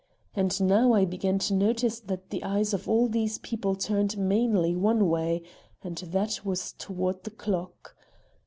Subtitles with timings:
[0.35, 4.75] And now I began to notice that the eyes of all these people turned mainly
[4.75, 5.43] one way,
[5.83, 7.95] and that was toward the clock.